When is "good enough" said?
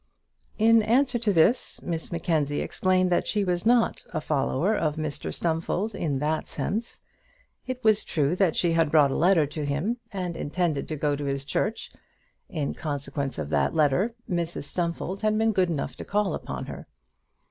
15.51-15.95